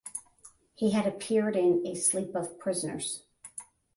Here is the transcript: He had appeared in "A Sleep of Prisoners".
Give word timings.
He 0.73 0.93
had 0.93 1.05
appeared 1.05 1.55
in 1.55 1.85
"A 1.85 1.93
Sleep 1.93 2.33
of 2.33 2.57
Prisoners". 2.57 3.21